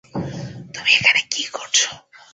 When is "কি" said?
1.31-1.43